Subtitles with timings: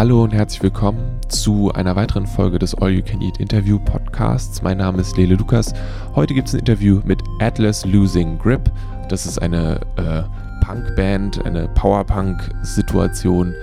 [0.00, 4.62] Hallo und herzlich willkommen zu einer weiteren Folge des All You Can Eat Interview Podcasts.
[4.62, 5.74] Mein Name ist Lele Lukas.
[6.14, 8.62] Heute gibt es ein Interview mit Atlas Losing Grip.
[9.10, 10.22] Das ist eine äh,
[10.64, 13.54] Punkband, eine Powerpunk-Situation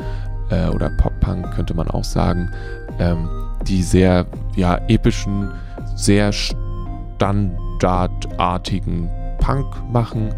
[0.52, 2.52] äh, oder Pop-Punk könnte man auch sagen,
[3.00, 3.28] ähm,
[3.66, 5.50] die sehr ja, epischen,
[5.96, 10.30] sehr standardartigen Punk machen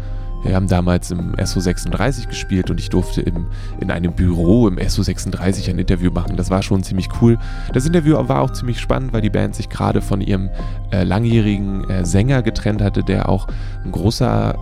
[0.42, 3.46] wir haben damals im SO36 gespielt und ich durfte im,
[3.80, 6.36] in einem Büro im SO36 ein Interview machen.
[6.36, 7.38] Das war schon ziemlich cool.
[7.74, 10.48] Das Interview war auch ziemlich spannend, weil die Band sich gerade von ihrem
[10.92, 13.48] äh, langjährigen äh, Sänger getrennt hatte, der auch
[13.84, 14.56] ein großer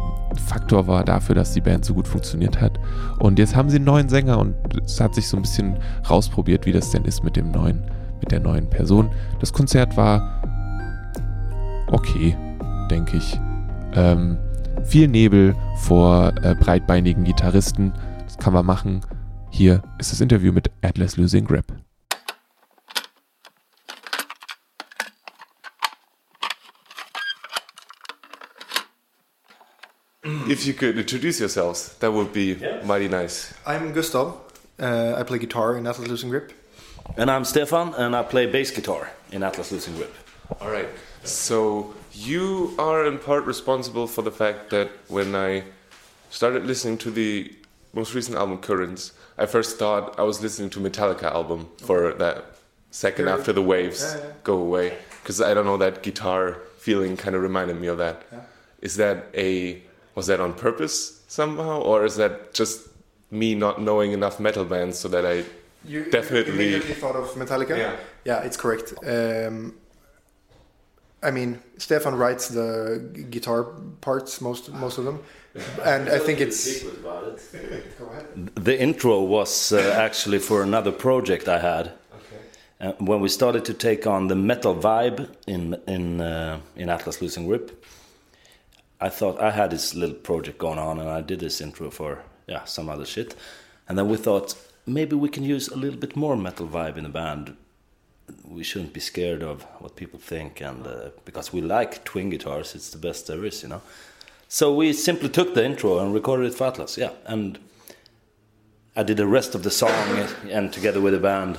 [0.46, 2.78] Faktor war dafür, dass die Band so gut funktioniert hat.
[3.18, 4.54] Und jetzt haben sie einen neuen Sänger und
[4.84, 5.76] es hat sich so ein bisschen
[6.08, 7.84] rausprobiert, wie das denn ist mit dem neuen,
[8.20, 9.10] mit der neuen Person.
[9.40, 10.42] Das Konzert war
[11.86, 12.36] okay,
[12.90, 13.40] denke ich.
[13.94, 14.36] Ähm,
[14.84, 17.92] viel Nebel vor äh, breitbeinigen Gitarristen.
[18.24, 19.00] Das kann man machen.
[19.50, 21.64] Hier ist das Interview mit Atlas Losing Grip.
[30.48, 32.84] If you could introduce yourselves, that would be yeah.
[32.84, 33.54] mighty nice.
[33.66, 34.34] I'm Gustav.
[34.78, 36.52] Uh, I play guitar in Atlas Losing Grip.
[37.16, 40.14] And I'm Stefan, and I play bass guitar in Atlas Losing Grip.
[40.60, 40.88] All right.
[41.24, 45.64] So you are in part responsible for the fact that when I
[46.30, 47.52] started listening to the
[47.92, 52.44] most recent album, Currents, I first thought I was listening to Metallica album for that
[52.90, 54.32] second after the waves yeah, yeah.
[54.44, 58.22] go away because I don't know that guitar feeling kind of reminded me of that.
[58.32, 58.40] Yeah.
[58.80, 59.82] Is that a
[60.14, 62.88] was that on purpose somehow or is that just
[63.30, 65.44] me not knowing enough metal bands so that I
[65.84, 67.76] you, definitely you thought of Metallica?
[67.76, 68.94] Yeah, yeah, it's correct.
[69.06, 69.74] Um,
[71.22, 73.64] I mean, Stefan writes the guitar
[74.00, 75.20] parts, most most of them,
[75.84, 76.84] and I think it's.
[78.54, 81.92] The intro was uh, actually for another project I had.
[82.80, 87.20] Uh, when we started to take on the metal vibe in in uh, in Atlas
[87.20, 87.84] Losing Grip,
[89.00, 92.22] I thought I had this little project going on, and I did this intro for
[92.46, 93.34] yeah some other shit,
[93.88, 94.54] and then we thought
[94.86, 97.56] maybe we can use a little bit more metal vibe in the band
[98.44, 102.74] we shouldn't be scared of what people think, and uh, because we like twin guitars,
[102.74, 103.82] it's the best there is, you know.
[104.48, 107.58] So we simply took the intro and recorded it for Atlas, yeah, and
[108.96, 109.92] I did the rest of the song
[110.50, 111.58] and together with the band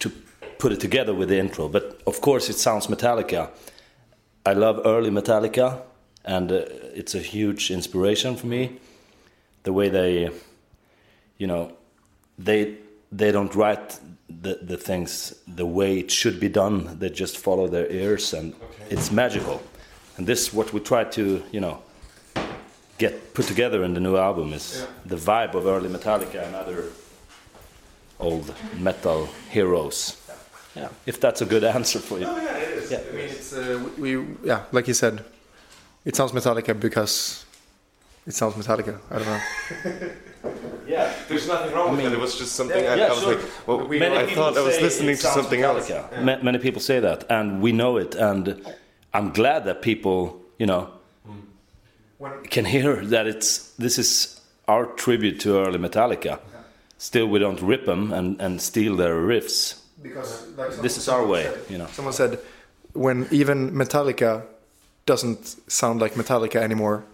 [0.00, 0.10] to
[0.58, 1.68] put it together with the intro.
[1.68, 3.50] But of course, it sounds Metallica.
[4.44, 5.82] I love early Metallica,
[6.24, 6.64] and uh,
[6.94, 8.78] it's a huge inspiration for me.
[9.62, 10.30] The way they,
[11.38, 11.72] you know,
[12.38, 12.78] they
[13.16, 13.98] they don't write
[14.28, 16.98] the, the things the way it should be done.
[16.98, 18.84] They just follow their ears, and okay.
[18.90, 19.62] it's magical.
[20.16, 21.82] And this what we try to you know
[22.98, 24.86] get put together in the new album is yeah.
[25.06, 26.84] the vibe of early Metallica and other
[28.18, 30.16] old metal heroes.
[30.74, 32.26] Yeah, if that's a good answer for you.
[32.26, 32.90] Oh, yeah, it is.
[32.90, 33.00] Yeah.
[33.08, 35.24] I mean, it's uh, we, we yeah, like you said,
[36.04, 37.44] it sounds Metallica because
[38.26, 38.98] it sounds Metallica.
[39.10, 40.50] I don't know.
[41.34, 42.14] Yeah, there's nothing wrong I with mean, it.
[42.14, 43.36] It was just something yeah, I, yeah, I was sure.
[43.36, 45.90] like, well, we, I thought I was listening to something else.
[45.90, 46.38] Yeah.
[46.42, 48.64] Many people say that, and we know it, and
[49.12, 50.90] I'm glad that people, you know,
[52.44, 56.40] can hear that it's this is our tribute to early Metallica.
[56.98, 59.80] Still, we don't rip them and, and steal their riffs.
[60.02, 61.86] Because like this is our way, said, you know.
[61.88, 62.38] Someone said
[62.94, 64.44] when even Metallica
[65.06, 67.04] doesn't sound like Metallica anymore,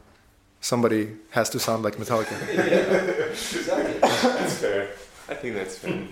[0.61, 2.37] somebody has to sound like Metallica.
[2.55, 4.00] yeah, exactly.
[4.23, 4.89] That's fair.
[5.29, 6.03] I think that's fair.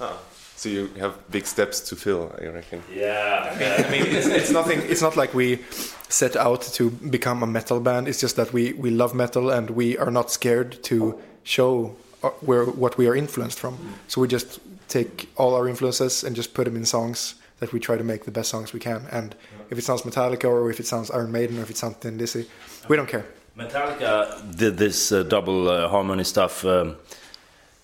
[0.00, 0.20] Oh.
[0.56, 2.82] So you have big steps to fill, I reckon.
[2.94, 3.84] Yeah.
[3.86, 4.80] I mean, it's, it's, nothing.
[4.82, 5.62] It's not like we
[6.08, 8.08] set out to become a metal band.
[8.08, 12.30] It's just that we we love metal and we are not scared to show uh,
[12.40, 13.76] where what we are influenced from.
[14.08, 14.58] So we just
[14.88, 18.24] take all our influences and just put them in songs that we try to make
[18.24, 19.06] the best songs we can.
[19.12, 19.34] And
[19.70, 22.16] if it sounds Metallica or if it sounds Iron Maiden or if it sounds Thin
[22.18, 22.46] Lizzy,
[22.88, 23.26] we don't care.
[23.56, 26.96] Metallica did this uh, double uh, harmony stuff um,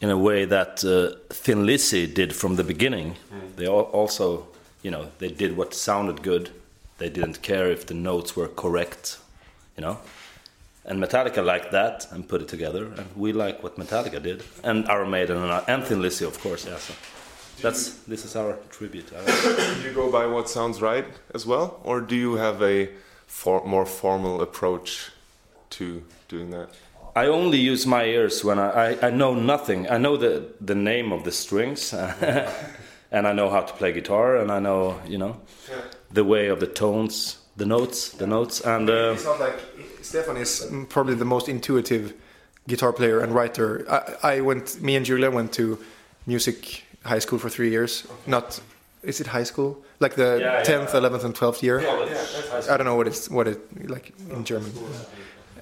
[0.03, 3.15] in a way that uh, Thin Lizzy did from the beginning.
[3.33, 3.57] Mm.
[3.57, 4.49] They also,
[4.83, 6.51] you know, they did what sounded good.
[6.99, 9.19] They didn't care if the notes were correct,
[9.77, 9.99] you know.
[10.85, 14.89] And Metallica liked that and put it together, and we like what Metallica did, and
[14.89, 16.67] Iron Maiden and, and Thin Lizzy, of course.
[16.67, 16.95] Yeah, so
[17.61, 19.07] that's you, this is our tribute.
[19.27, 22.89] do you go by what sounds right as well, or do you have a
[23.29, 25.13] for, more formal approach
[25.71, 26.71] to doing that?
[27.15, 29.89] I only use my ears when I, I, I know nothing.
[29.91, 31.93] I know the, the name of the strings,
[33.13, 35.37] and I know how to play guitar, and I know you know
[35.69, 35.83] yeah.
[36.11, 39.59] the way of the tones, the notes, the notes, and uh, it's not like
[40.01, 42.15] Stefan is probably the most intuitive
[42.67, 43.85] guitar player and writer.
[43.91, 45.79] I, I went, me and Julia went to
[46.27, 48.07] music high school for three years.
[48.27, 48.61] Not
[49.03, 49.85] is it high school?
[50.01, 50.63] Like the Yeah, yeah.
[50.63, 51.81] tenth, eleventh, and twelfth year.
[51.81, 54.73] I don't know what it's what it like in German.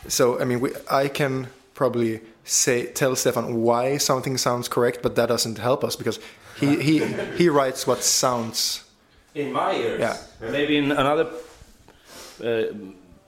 [0.08, 5.14] So I mean, we, I can probably say tell Stefan why something sounds correct, but
[5.16, 6.20] that doesn't help us because
[6.58, 6.98] he he
[7.36, 8.84] he writes what sounds.
[9.34, 10.00] In my ears.
[10.00, 10.16] Yeah.
[10.50, 11.26] Maybe in another
[12.44, 12.64] uh,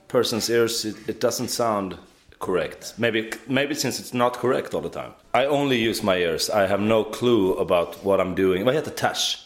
[0.07, 1.97] person's ears, it, it doesn't sound
[2.39, 2.93] correct.
[2.97, 5.13] Maybe maybe since it's not correct all the time.
[5.33, 6.49] I only use my ears.
[6.49, 8.65] I have no clue about what I'm doing.
[8.65, 9.39] Vad heter touch?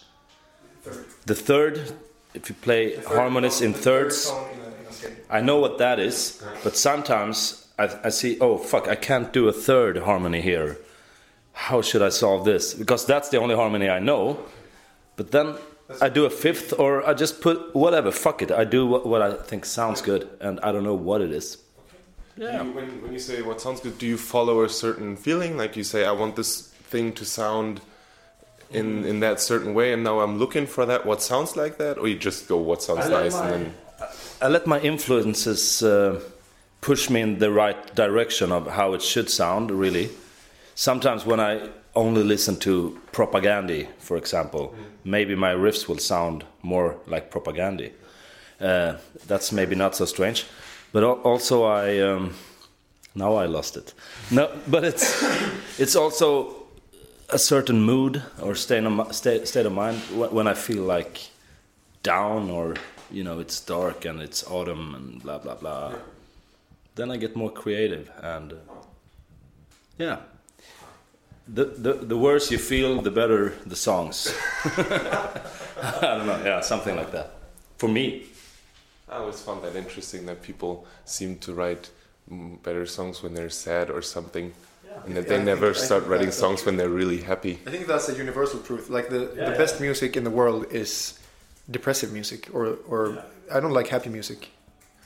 [1.26, 1.80] The third,
[2.34, 4.32] if you play harmonies in thirds,
[5.30, 6.44] I know what that is.
[6.64, 10.78] But sometimes I, I see, oh fuck, I can't do a third harmony here.
[11.54, 12.74] How should I solve this?
[12.74, 14.40] Because that's the only harmony I know.
[15.16, 15.56] But then
[16.02, 18.12] I do a fifth, or I just put whatever.
[18.12, 18.52] Fuck it.
[18.52, 21.58] I do what, what I think sounds good, and I don't know what it is.
[22.36, 22.62] Yeah.
[22.62, 25.58] You, when, when you say what sounds good, do you follow a certain feeling?
[25.58, 27.82] Like you say, I want this thing to sound
[28.70, 31.06] in in that certain way, and now I'm looking for that.
[31.06, 33.66] What sounds like that, or you just go, what sounds I let nice, my- and
[33.66, 33.74] then
[34.40, 36.22] I let my influences uh,
[36.82, 39.72] push me in the right direction of how it should sound.
[39.72, 40.12] Really,
[40.76, 46.98] sometimes when I only listen to Propagandhi, for example, maybe my riffs will sound more
[47.08, 47.92] like Propagandhi.
[48.62, 50.46] Uh, that's maybe not so strange,
[50.92, 52.36] but also I um,
[53.16, 53.96] now I lost it.
[54.30, 55.24] No, but it's
[55.80, 56.68] it's also
[57.30, 61.30] a certain mood or state of, state, state of mind when I feel like
[62.04, 62.76] down or
[63.12, 65.96] you know it's dark and it's autumn and blah blah blah.
[66.96, 68.56] Then I get more creative and uh,
[69.98, 70.18] yeah.
[71.48, 74.34] The, the the worse you feel, the better the songs.
[74.66, 77.32] I don't know, yeah, something like that.
[77.78, 78.26] For me,
[79.08, 81.90] I always found that interesting that people seem to write
[82.64, 84.54] better songs when they're sad or something,
[85.06, 87.60] and that Yeah, they I never think start writing that's songs when they're really happy.
[87.66, 88.90] I think that's a universal truth.
[88.90, 91.18] Like the, Yeah, the best music in the world is
[91.70, 93.24] depressive music, or or
[93.54, 94.50] I don't like happy music.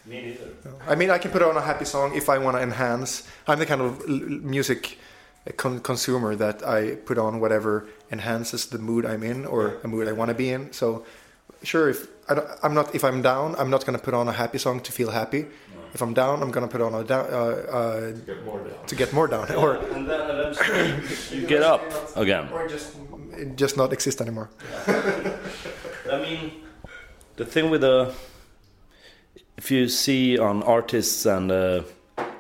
[0.06, 0.50] me neither.
[0.88, 3.24] I mean, I can put on a happy song if I want to enhance.
[3.48, 4.98] I'm the kind of l- l- music
[5.58, 10.08] con- consumer that I put on whatever enhances the mood I'm in or a mood
[10.08, 10.72] I want to be in.
[10.74, 11.06] So,
[11.64, 14.28] sure, if I don't, I'm not, if I'm down, I'm not going to put on
[14.28, 15.46] a happy song to feel happy.
[15.94, 17.38] If I'm down, I'm going to put on a down uh,
[17.78, 18.14] uh,
[18.88, 21.04] to get more down, or And then eventually
[21.42, 21.82] you get up
[22.16, 22.48] again.
[22.54, 22.96] or just
[23.56, 24.50] just not exist anymore.
[26.12, 26.52] I mean,
[27.38, 28.14] the thing with the
[29.56, 31.84] if you see on artists and uh,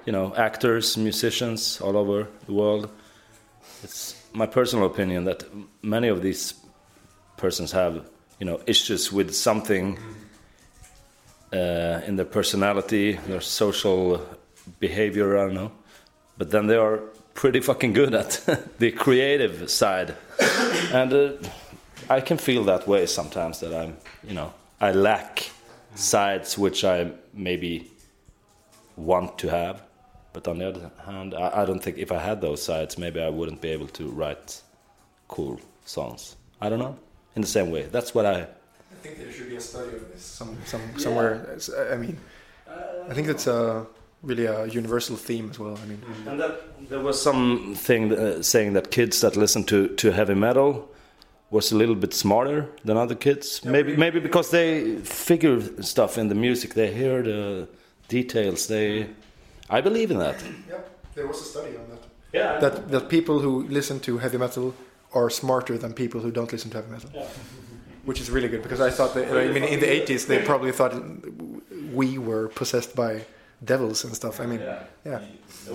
[0.05, 2.89] you know actors, musicians all over the world,
[3.81, 5.45] it's my personal opinion that
[5.81, 6.53] many of these
[7.37, 8.05] persons have
[8.39, 9.97] you know issues with something
[11.53, 14.19] uh, in their personality, their social
[14.81, 15.37] behavior.
[15.37, 15.71] I don't know,
[16.37, 16.97] but then they are
[17.35, 18.31] pretty fucking good at
[18.79, 20.15] the creative side,
[20.91, 21.13] and.
[21.13, 21.31] Uh,
[22.09, 25.49] I can feel that way sometimes that I'm, you know, I lack
[25.95, 27.91] sides which I maybe
[28.95, 29.81] want to have.
[30.33, 33.21] But on the other hand, I, I don't think if I had those sides, maybe
[33.21, 34.61] I wouldn't be able to write
[35.27, 36.37] cool songs.
[36.61, 36.97] I don't know.
[37.35, 38.41] In the same way, that's what I.
[38.41, 41.57] I think there should be a study of this some, some, somewhere.
[41.91, 42.17] I mean,
[43.09, 43.85] I think that's a
[44.21, 45.77] really a universal theme as well.
[45.81, 50.11] I mean, And that, there was something uh, saying that kids that listen to, to
[50.11, 50.90] heavy metal
[51.51, 53.63] was a little bit smarter than other kids.
[53.65, 57.67] maybe maybe because they figure stuff in the music, they hear the
[58.07, 58.67] details.
[58.67, 59.07] They,
[59.69, 60.35] I believe in that.
[60.69, 60.77] yeah,
[61.15, 62.03] there was a study on that.
[62.33, 62.59] Yeah.
[62.59, 64.73] That that people who listen to heavy metal
[65.13, 67.09] are smarter than people who don't listen to heavy metal.
[67.13, 67.27] Yeah.
[68.05, 70.71] Which is really good because I thought that I mean in the 80s they probably
[70.71, 70.93] thought
[71.93, 73.11] we were possessed by
[73.63, 74.39] devils and stuff.
[74.39, 74.83] I mean, Yeah.
[75.05, 75.19] yeah.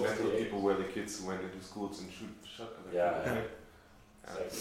[0.03, 3.13] That's what people were the kids who went into schools and shoot shot other Yeah.
[3.23, 3.43] people.
[4.25, 4.59] yeah.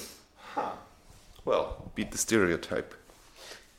[0.54, 0.72] Huh.
[1.46, 2.94] Well, beat the stereotype.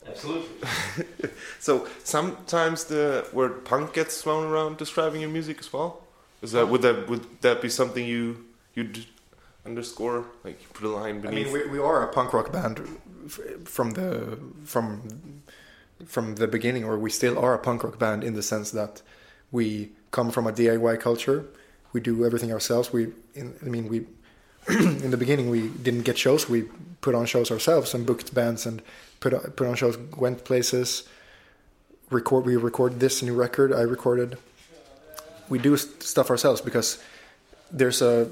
[0.07, 0.67] Absolutely.
[1.59, 6.01] So sometimes the word punk gets thrown around describing your music as well.
[6.41, 8.45] Is that would that would that be something you
[8.75, 9.05] you'd
[9.65, 11.49] underscore like you put a line beneath?
[11.49, 12.81] I mean, we, we are a punk rock band
[13.65, 15.43] from the from
[16.05, 19.03] from the beginning, or we still are a punk rock band in the sense that
[19.51, 21.47] we come from a DIY culture.
[21.93, 22.93] We do everything ourselves.
[22.93, 24.07] We, in, I mean, we
[25.05, 26.49] in the beginning we didn't get shows.
[26.49, 26.63] We
[27.01, 28.83] put on shows ourselves and booked bands and
[29.21, 31.09] put on, put on shows, went places.
[32.11, 32.45] Record.
[32.47, 33.73] We recorded this new record.
[33.73, 34.39] I recorded.
[35.49, 37.03] We do stuff ourselves because
[37.71, 38.31] there's a.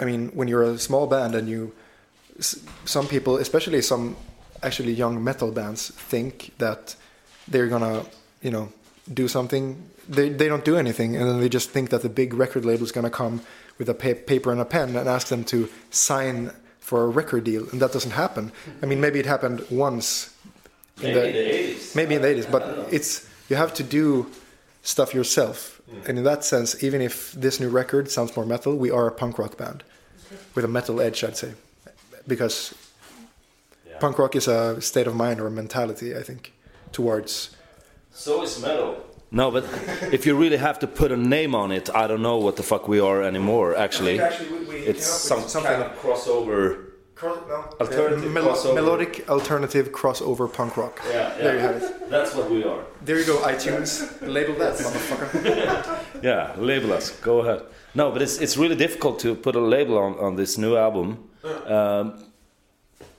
[0.00, 1.72] I mean, when you're a small band and you
[2.40, 4.16] some people, especially some
[4.62, 6.94] actually young metal bands, think that
[7.46, 8.04] they're gonna,
[8.42, 8.72] you know,
[9.12, 9.90] do something.
[10.08, 12.84] They they don't do anything, and then they just think that the big record label
[12.84, 13.42] is gonna come
[13.78, 16.50] with a pa- paper and a pen and ask them to sign
[16.80, 18.50] for a record deal, and that doesn't happen.
[18.82, 20.30] I mean, maybe it happened once
[21.02, 21.94] in Maybe the, in the 80s.
[21.94, 24.26] maybe in the 80s, but it's you have to do
[24.82, 25.80] stuff yourself.
[25.90, 26.00] Hmm.
[26.08, 29.12] And in that sense, even if this new record sounds more metal, we are a
[29.12, 29.84] punk rock band
[30.54, 31.52] with a metal edge, I'd say,
[32.26, 32.74] because
[33.86, 33.98] Yeah.
[34.00, 36.52] punk rock is a state of mind or a mentality, I think,
[36.92, 37.50] towards.
[38.12, 38.96] So is metal.
[39.30, 39.64] No, but
[40.12, 42.62] if you really have to put a name on it, I don't know what the
[42.62, 43.76] fuck we are anymore.
[43.76, 46.84] Actually, it's some kind of crossover.
[47.80, 48.74] Alternative Melo- crossover.
[48.76, 51.00] melodic alternative crossover punk rock.
[51.10, 52.08] Yeah, There you have it.
[52.10, 52.84] That's what we are.
[53.02, 54.02] There you go, iTunes.
[54.22, 55.98] Label that, motherfucker.
[56.22, 57.10] Yeah, label us.
[57.20, 57.62] Go ahead.
[57.94, 61.28] No, but it's it's really difficult to put a label on on this new album.
[61.66, 62.24] Um,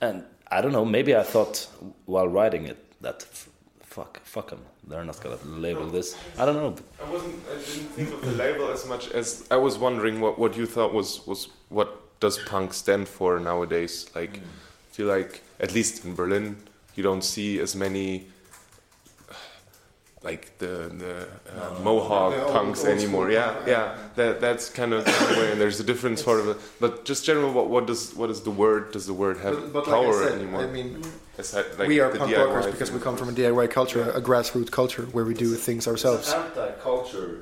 [0.00, 0.84] and I don't know.
[0.86, 1.68] Maybe I thought
[2.06, 3.48] while writing it that f-
[3.90, 4.62] fuck, fuck them.
[4.86, 6.16] They're not gonna label this.
[6.38, 6.74] I don't know.
[7.04, 7.34] I wasn't.
[7.50, 10.66] I didn't think of the label as much as I was wondering what what you
[10.66, 11.88] thought was was what
[12.20, 14.10] does punk stand for nowadays.
[14.14, 16.56] Like, I feel like at least in Berlin,
[16.94, 18.28] you don't see as many.
[20.22, 23.96] Like the the uh, Mohawk The old- punks old anymore, school yeah, yeah.
[24.16, 26.48] That that's kind of the way, and there's a different sort of.
[26.48, 28.92] A, but just general, what what does what is the word?
[28.92, 30.60] Does the word have But, but like power I said, anymore?
[30.60, 31.02] I mean,
[31.38, 33.32] Aside, like we are punk DIY rockers because we come from a.
[33.32, 36.30] DIY culture, a grassroots culture where we do things ourselves.
[36.30, 37.40] anti-culture.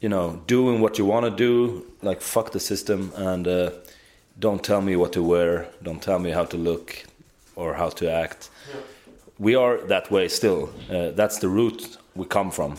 [0.00, 3.70] You know, doing what you want to do, like fuck the system, and uh,
[4.38, 5.66] don't tell me what to wear.
[5.82, 7.04] Don't tell me how to look
[7.56, 8.48] or how to act.
[9.38, 10.70] We are that way still.
[10.90, 12.76] Uh, that's the root we come from.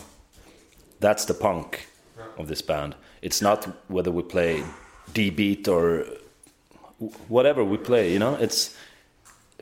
[1.00, 1.88] That's the punk
[2.36, 2.94] of this band.
[3.22, 4.64] It's not whether we play
[5.14, 6.04] D beat or
[7.28, 8.12] whatever we play.
[8.12, 8.76] You know, it's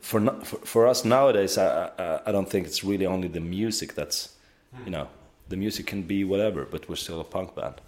[0.01, 1.59] for for, us nowadays.
[1.59, 4.35] I, I I don't think it's really only the music that's
[4.85, 5.09] you know
[5.49, 7.81] the music can be whatever, but we're still a punk band.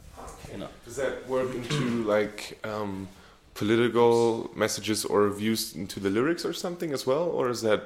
[0.52, 0.68] You know.
[0.84, 3.08] Does that work into like um,
[3.54, 7.82] political messages or views into the lyrics or something as well, or is that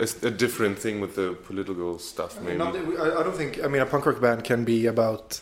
[0.00, 2.40] a, a different thing with the political stuff?
[2.40, 2.56] Maybe.
[2.58, 3.62] Not that we- I, I don't think.
[3.64, 5.40] I mean, a punk rock band can be about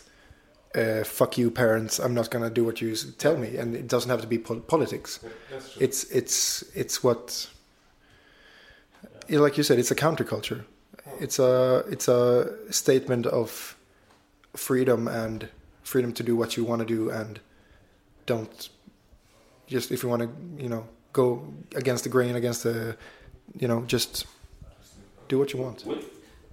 [0.75, 4.09] uh, "fuck you, parents." I'm not gonna do what you tell me, and it doesn't
[4.09, 5.19] have to be pol- politics.
[5.19, 5.31] True.
[5.79, 7.49] It's it's it's what,
[9.27, 10.63] yeah, like you said, it's a counterculture.
[11.19, 13.75] It's a it's a statement of
[14.55, 15.47] freedom and
[15.83, 17.39] freedom to do what you want to do, and
[18.25, 18.69] don't
[19.67, 20.29] just if you want to,
[20.63, 21.45] you know, go
[21.75, 22.95] against the grain, against the,
[23.59, 24.25] you know, just
[25.27, 25.83] do what you want.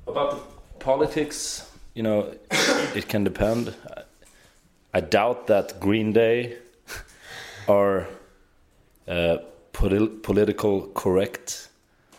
[0.06, 0.40] About the
[0.84, 2.32] politics, you know,
[2.94, 3.74] it can depend.
[3.96, 4.02] I-
[4.92, 6.56] I doubt that Green Day
[7.68, 8.08] are
[9.06, 9.36] uh,
[9.72, 11.68] poli- political correct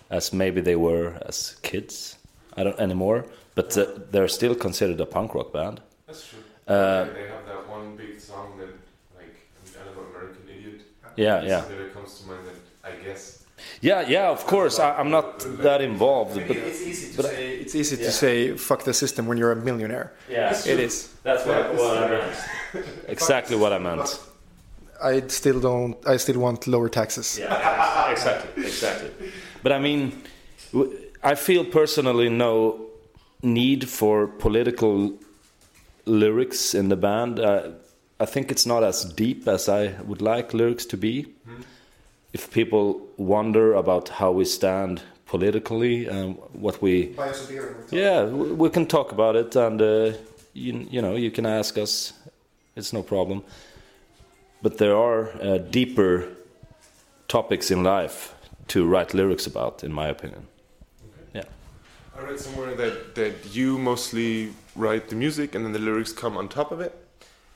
[0.10, 2.17] as maybe they were as kids.
[2.55, 5.81] I don't anymore, but uh, they're still considered a punk rock band.
[6.08, 6.39] That's true.
[6.65, 8.70] Uh, they have that one big song that,
[9.17, 9.36] like,
[9.77, 10.81] I don't know, American Idiot.
[11.17, 12.46] Yeah, yeah, That comes to mind.
[12.46, 13.43] That I guess.
[13.82, 14.30] Yeah, yeah.
[14.32, 17.58] Of course, I, I'm not that involved, but it's easy but- say.
[17.62, 18.06] It's easy Yeah.
[18.06, 20.12] to say "fuck the system" when you're a millionaire.
[20.30, 21.10] yeah, It is.
[21.24, 22.36] That's what, what I meant.
[23.08, 24.20] Exactly what I meant.
[25.03, 25.96] I still don't.
[26.08, 27.38] I still want lower taxes.
[27.39, 29.10] Yeah, exactly, exactly.
[29.63, 30.12] But I mean,
[31.24, 32.86] I feel personally no
[33.44, 35.13] need for political
[36.06, 37.39] lyrics in the band.
[37.39, 37.72] Uh,
[38.20, 41.25] I think it's not as deep as I would like lyrics to be.
[42.34, 47.68] If people wonder about how we stand politically and what we Buy us a beer.
[47.68, 47.92] and we'll talk.
[47.92, 48.24] yeah,
[48.64, 50.12] we can talk about it, and uh,
[50.54, 52.14] you, you know, you can ask us.
[52.76, 53.44] It's no problem.
[54.62, 56.28] But there are uh, deeper
[57.28, 58.34] topics in life
[58.68, 60.48] to write lyrics about, in my opinion.
[61.34, 61.44] Yeah.
[62.18, 66.38] I read somewhere that that you mostly write the music and then the lyrics come
[66.38, 66.94] on top of it.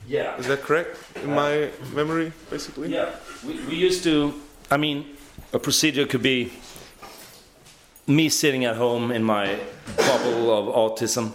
[0.08, 0.38] Yeah.
[0.38, 0.98] Is that correct?
[1.24, 2.89] In my memory, basically.
[2.94, 3.10] Yeah.
[3.46, 4.34] We, we used to.
[4.72, 5.05] I mean,
[5.53, 6.51] a procedure could be
[8.07, 9.60] me sitting at home in my
[9.95, 11.34] bubble of autism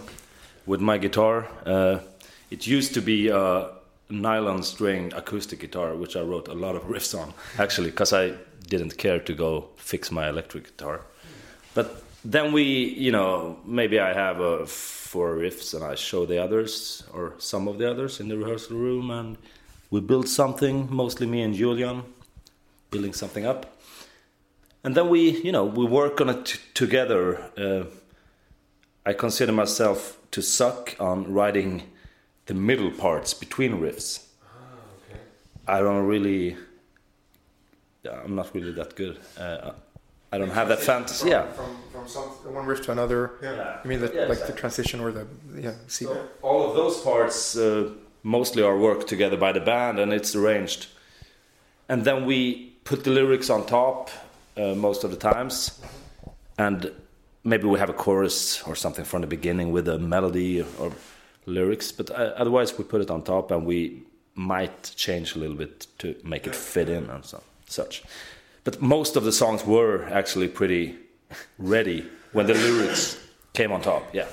[0.65, 1.47] with my guitar.
[1.65, 1.99] Uh,
[2.49, 3.69] it used to be a
[4.09, 8.33] nylon string acoustic guitar, which I wrote a lot of riffs on, actually, because I
[8.67, 11.01] didn't care to go fix my electric guitar.
[11.73, 16.43] But then we, you know, maybe I have uh, four riffs and I show the
[16.43, 19.37] others or some of the others in the rehearsal room, and
[19.89, 22.03] we build something, mostly me and Julian,
[22.91, 23.77] building something up.
[24.83, 27.49] And then we, you know, we work on it t- together.
[27.57, 27.85] Uh,
[29.05, 31.83] I consider myself to suck on writing
[32.45, 34.25] the middle parts between riffs.
[35.67, 36.57] I don't really.
[38.05, 39.19] I'm not really that good.
[39.37, 39.71] Uh,
[40.31, 41.29] I don't have that fantasy.
[41.29, 41.51] Yeah.
[41.51, 43.31] From, from some, one riff to another.
[43.43, 43.79] Yeah.
[43.83, 44.53] I mean, the, Yeah, like exactly.
[44.53, 45.73] the transition or the yeah.
[45.87, 47.91] See, So all of those parts uh,
[48.23, 50.87] mostly are worked together by the band and it's arranged.
[51.91, 54.09] And then we put the lyrics on top
[54.55, 55.81] uh, most of the times,
[56.57, 56.89] and
[57.43, 60.91] maybe we have a chorus or something from the beginning with a melody or, or
[61.45, 61.91] lyrics.
[61.91, 64.03] But uh, otherwise, we put it on top, and we
[64.35, 68.03] might change a little bit to make it fit in and so, such.
[68.63, 70.95] But most of the songs were actually pretty
[71.59, 73.19] ready when the lyrics
[73.51, 74.15] came on top.
[74.15, 74.27] Yeah.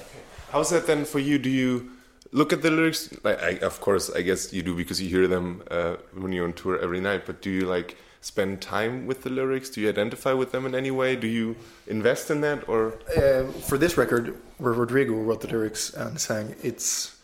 [0.53, 1.41] How's that then for you?
[1.41, 1.91] Do you
[2.33, 3.13] look at the lyrics?
[3.23, 6.45] Like, I, of course, I guess you do because you hear them uh, when you're
[6.45, 7.27] on tour every night.
[7.27, 9.71] But do you like spend time with the lyrics?
[9.71, 11.17] Do you identify with them in any way?
[11.17, 11.57] Do you
[11.87, 16.55] invest in that, or Uh, for this record, where Rodrigo wrote the lyrics and sang,
[16.63, 17.17] it's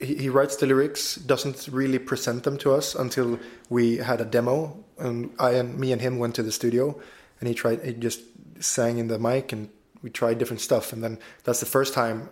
[0.00, 4.24] he, he writes the lyrics, doesn't really present them to us until we had a
[4.24, 7.00] demo, and I and me and him went to the studio,
[7.38, 8.20] and he tried, he just
[8.58, 9.68] sang in the mic, and
[10.02, 12.30] we tried different stuff, and then that's the first time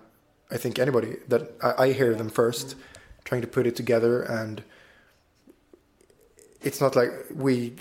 [0.50, 2.74] I think anybody that I, I hear them first,
[3.24, 4.62] trying to put it together, and
[6.62, 7.74] it's not like we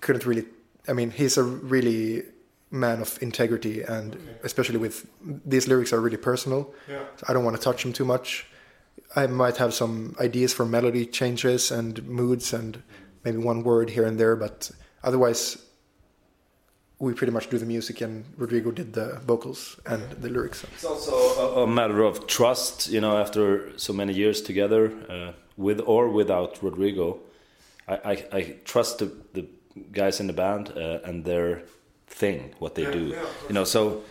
[0.00, 0.44] couldn't really.
[0.88, 2.24] I mean, he's a really
[2.70, 6.72] man of integrity, and especially with these lyrics are really personal.
[6.88, 7.04] Yeah.
[7.16, 8.46] So I don't want to touch them too much.
[9.14, 12.82] I might have some ideas for melody changes and moods, and
[13.24, 14.70] maybe one word here and there, but
[15.02, 15.58] otherwise,
[17.02, 20.62] we pretty much do the music, and Rodrigo did the vocals and the lyrics.
[20.62, 25.32] It's also a, a matter of trust, you know, after so many years together, uh,
[25.56, 27.18] with or without Rodrigo.
[27.88, 29.48] I, I, I trust the, the
[29.90, 31.62] guys in the band uh, and their
[32.06, 33.16] thing, what they do.
[33.48, 34.04] You know, so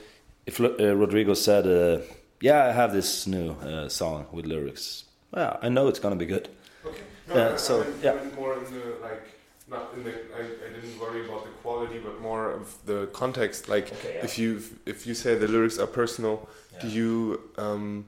[0.45, 2.03] if uh, Rodrigo said, uh,
[2.41, 6.25] "Yeah, I have this new uh, song with lyrics," well, I know it's gonna be
[6.25, 6.49] good.
[6.85, 7.03] Okay.
[7.33, 8.17] Yeah, so, yeah.
[8.35, 9.23] more in the like,
[9.71, 10.11] not in the.
[10.11, 13.69] I, I didn't worry about the quality, but more of the context.
[13.69, 14.25] Like, Okay, yeah.
[14.25, 16.47] if you if you say the lyrics are personal,
[16.81, 18.05] do you um,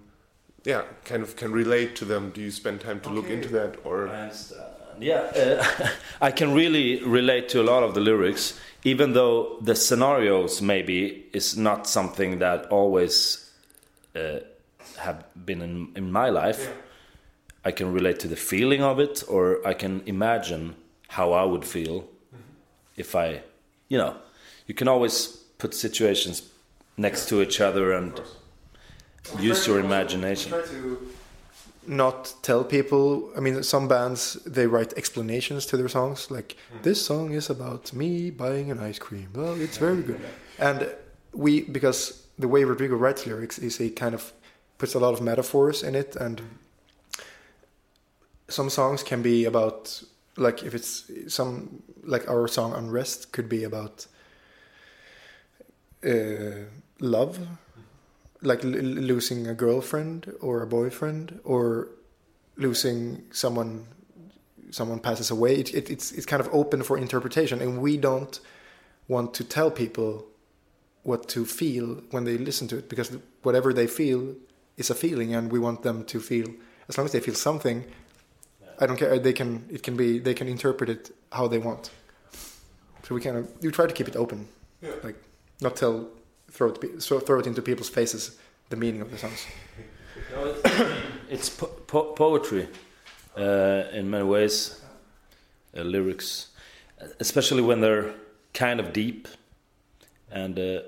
[0.65, 2.31] yeah, kind of can relate to them?
[2.31, 4.31] Do you spend time to look into that, or I.
[4.99, 5.89] Yeah, uh,
[6.21, 11.25] I can really relate to a lot of the lyrics, even though the scenarios maybe
[11.33, 13.49] is not something that always
[14.15, 14.39] uh,
[14.99, 16.71] have been in, in my life.
[17.65, 20.75] I can relate to the feeling of it, or I can imagine
[21.13, 22.05] how I would feel
[22.97, 23.41] if I,
[23.87, 24.15] you know,
[24.67, 25.15] you can always
[25.57, 26.41] put situations
[26.97, 28.19] next to each other and
[29.39, 30.51] use your imagination.
[30.51, 31.07] Try to
[31.85, 33.31] not tell people.
[33.37, 37.93] I mean, some bands they write explanations to their songs, like this song is about
[37.93, 39.29] me buying an ice cream.
[39.35, 40.21] Well, it's very good,
[40.57, 40.87] and
[41.33, 44.33] we because the way Rodrigo writes lyrics is he kind of
[44.77, 46.41] puts a lot of metaphors in it, and
[48.47, 50.03] some songs can be about
[50.37, 54.07] like if it's some like our song unrest could be about
[56.05, 56.65] uh,
[56.99, 57.39] love.
[58.41, 61.87] Like losing a girlfriend or a boyfriend or
[62.57, 63.87] losing someone
[64.69, 65.55] someone passes away.
[65.55, 67.61] It, it, it's it's kind of open for interpretation.
[67.61, 68.37] And we don't
[69.07, 70.25] want to tell people
[71.03, 74.35] what to feel when they listen to it because whatever they feel
[74.77, 76.47] is a feeling and we want them to feel
[76.89, 77.85] as long as they feel something
[78.79, 81.91] i don't care they can it can be they can interpret it how they want.
[83.03, 84.47] So we kind of you try to keep it open.
[84.81, 84.91] Yeah.
[85.03, 85.15] like
[85.61, 86.07] not tell
[86.51, 88.37] throw it so throw it into people's faces
[88.69, 89.45] the meaning of the songs.
[90.31, 90.61] No, it's,
[91.29, 92.67] it's po- po- poetry
[93.37, 94.81] uh, in many ways,
[95.77, 96.47] uh, lyrics,
[97.19, 98.13] especially when they're
[98.53, 99.27] kind of deep.
[100.31, 100.79] And uh,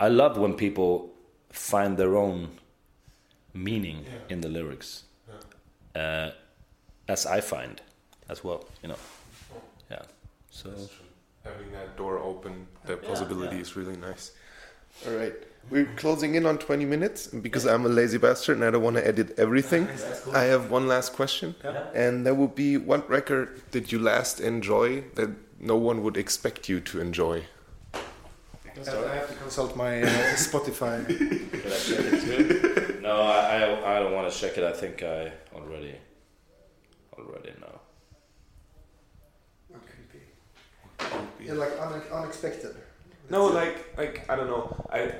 [0.00, 1.10] I love when people
[1.50, 2.48] find their own
[3.52, 5.04] meaning in the lyrics,
[5.94, 6.30] uh,
[7.08, 7.80] as I find
[8.28, 8.64] as well.
[8.82, 8.98] You know,
[9.90, 10.02] yeah.
[10.50, 10.70] So
[11.44, 13.62] having that door open, the Yeah, possibility yeah.
[13.62, 14.32] is really nice.
[15.06, 15.34] All right.
[15.68, 18.82] We're closing in on 20 minutes and because I'm a lazy bastard and I don't
[18.84, 19.88] want to edit everything.
[20.32, 21.56] I have one last question.
[21.92, 26.68] And that would be what record did you last enjoy that no one would expect
[26.68, 27.46] you to enjoy?
[28.76, 31.04] I have to consult my uh, Spotify.
[31.04, 33.00] I check it too?
[33.02, 34.64] no, I, I, I don't want to check it.
[34.64, 35.96] I think I already
[37.18, 37.80] already know.
[41.40, 42.74] Yeah, like une- unexpected.
[43.30, 44.86] No, like like I don't know.
[44.90, 45.12] I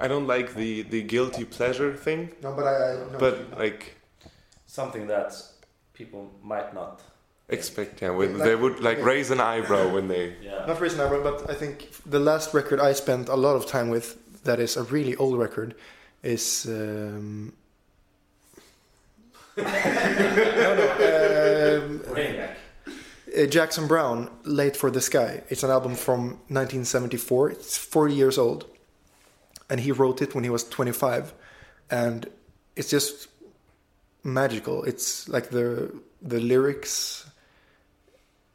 [0.00, 2.92] I don't like the the guilty pleasure thing, No, but I.
[2.92, 3.96] I know but like
[4.66, 5.34] Something that
[5.92, 7.00] people might not.
[7.48, 9.06] expect yeah, when Like- they would like okay.
[9.16, 10.64] raise an eyebrow when they Yeah.
[10.66, 13.66] not raise an eyebrow, but I think the last record I spent a lot of
[13.66, 15.74] time with, that is a really old record,
[16.22, 16.66] is.
[16.66, 17.52] Um,
[19.56, 21.82] no, no.
[21.84, 22.00] Um,
[23.36, 25.42] uh, Jackson Browne, Late for the Sky.
[25.48, 27.50] It's an album from 1974.
[27.50, 28.66] It's 40 years old.
[29.70, 31.32] And he wrote it when he was 25.
[31.90, 32.28] And
[32.76, 33.28] it's just
[34.22, 34.84] magical.
[34.84, 37.26] It's like the the lyrics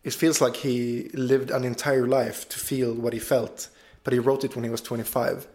[0.07, 3.67] it feels like he lived an entire life to feel what he felt,
[4.05, 5.45] but he wrote it when he was 25,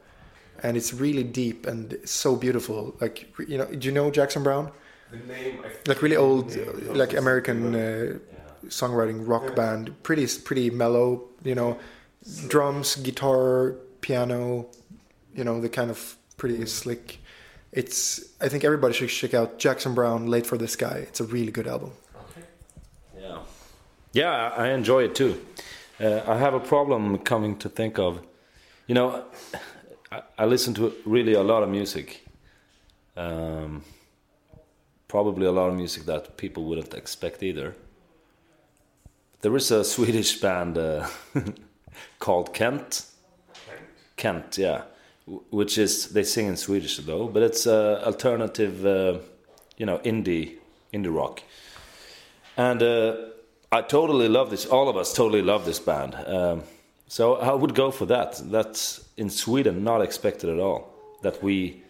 [0.63, 2.95] and it's really deep and so beautiful.
[3.01, 4.71] Like you know, do you know Jackson Browne?
[5.13, 6.57] The name, I Like really old,
[6.97, 8.19] like American uh,
[8.69, 10.03] songwriting rock band.
[10.03, 11.25] Pretty pretty mellow.
[11.45, 11.79] You know,
[12.49, 14.67] drums, guitar, piano.
[15.35, 17.19] You know, the kind of pretty slick.
[17.73, 18.25] It's.
[18.41, 20.29] I think everybody should check out Jackson Browne.
[20.29, 21.05] Late for the Sky.
[21.09, 21.93] It's a really good album.
[23.21, 23.39] Yeah,
[24.15, 25.39] yeah, I I enjoy it too.
[26.01, 28.21] Uh, I have a problem coming to think of,
[28.87, 29.25] you know,
[30.11, 32.27] I, I listen to really a lot of music.
[33.17, 33.83] Um,
[35.13, 37.75] probably a lot of music that people wouldn't expect either.
[39.43, 41.07] There is a Swedish band uh,
[42.19, 43.05] called Kent.
[44.17, 44.85] Kent, yeah,
[45.51, 49.19] which is they sing in Swedish though, but it's uh, alternative, uh,
[49.77, 50.57] you know, indie
[50.95, 51.43] indie rock,
[52.57, 53.17] and uh,
[53.71, 54.65] I totally love this.
[54.67, 56.63] All of us totally love this band, um,
[57.09, 58.41] so I would go for that.
[58.51, 60.89] That's in Sweden not expected at all.
[61.23, 61.83] That we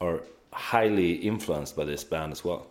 [0.00, 0.20] are
[0.52, 2.66] highly influenced by this band as well.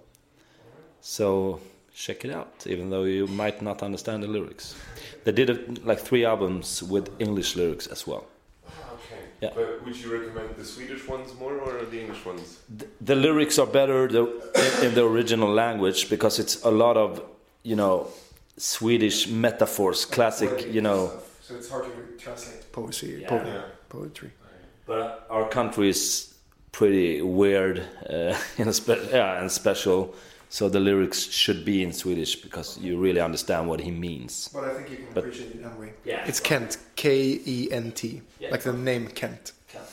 [1.02, 1.60] So
[1.94, 4.76] check it out, even though you might not understand the lyrics.
[5.24, 8.26] They did it, like three albums with English lyrics as well.
[8.68, 9.22] Ah, okay.
[9.42, 9.52] Yeah.
[9.56, 12.60] But would you recommend the Swedish ones more or the English ones?
[13.02, 14.24] the lyrics are better the,
[14.82, 17.22] in, in the original language because it's a lot of
[17.64, 18.08] you know
[18.58, 21.12] Swedish metaphors, classic, you know.
[21.42, 21.92] So it's hard to
[22.24, 23.22] translate poetry.
[23.22, 23.30] Yeah.
[23.30, 23.62] po- Yeah.
[23.88, 24.32] poetry.
[24.86, 26.34] But our country is
[26.72, 30.16] pretty weird uh, in a spe- yeah, and special.
[30.52, 34.50] So the lyrics should be in Swedish because you really understand what he means.
[34.52, 35.94] But I think you can But- appreciate it anyway.
[36.06, 36.26] Yeah.
[36.26, 38.50] It's Kent, K E N T, Yeah.
[38.50, 39.52] like the name Kent.
[39.68, 39.86] Kent.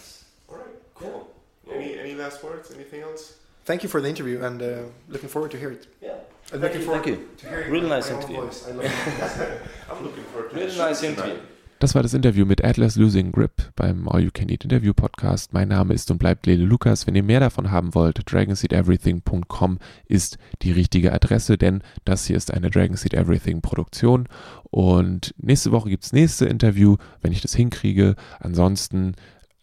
[0.49, 0.67] All right.
[0.95, 1.29] Cool.
[1.71, 2.71] Any any last words?
[2.73, 3.35] Anything else?
[3.67, 4.67] Thank you for the interview, and uh,
[5.09, 5.87] looking forward to hear it.
[6.01, 6.13] Yeah.
[6.53, 7.29] And Thank looking you, forward thank you.
[7.39, 8.37] to hearing Really nice interview.
[8.37, 9.63] I love it.
[9.91, 11.39] I'm looking forward to Really nice interview.
[11.79, 15.53] Das war das Interview mit Atlas Losing Grip beim All You Can Eat Interview Podcast.
[15.53, 17.07] Mein Name ist und bleibt Lele Lukas.
[17.07, 22.51] Wenn ihr mehr davon haben wollt, dragonseedeverything.com ist die richtige Adresse, denn das hier ist
[22.51, 24.27] eine Dragon Seed Everything Produktion.
[24.71, 28.17] Und nächste Woche gibt es nächste Interview, wenn ich das hinkriege.
[28.41, 29.15] Ansonsten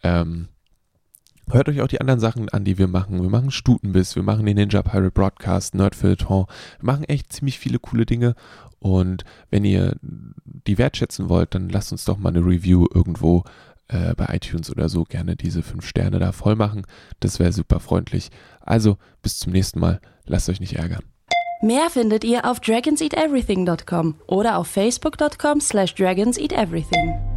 [0.04, 0.49] ähm,
[1.49, 3.23] hört euch auch die anderen Sachen an, die wir machen.
[3.23, 6.45] Wir machen Stutenbiss, wir machen den Ninja Pirate Broadcast, Nerdfilter.
[6.80, 8.36] Wir machen echt ziemlich viele coole Dinge.
[8.84, 13.43] Und wenn ihr die wertschätzen wollt, dann lasst uns doch mal eine Review irgendwo
[13.88, 16.86] äh, bei iTunes oder so gerne diese fünf Sterne da voll machen.
[17.22, 18.30] Das wäre super freundlich.
[18.60, 20.02] Also bis zum nächsten Mal.
[20.26, 21.04] Lasst euch nicht ärgern.
[21.62, 27.33] Mehr findet ihr auf dragonseateverything.com oder auf facebook.com slash dragonseateverything.